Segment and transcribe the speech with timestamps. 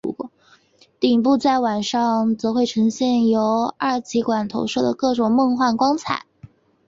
[0.99, 6.25] 顶部在晚上则会呈现由二极管投射的各种梦幻光彩。